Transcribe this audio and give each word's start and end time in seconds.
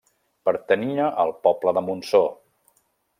Pertanyia 0.47 1.11
al 1.25 1.33
poble 1.47 1.75
de 1.79 1.83
Montsor. 1.91 2.27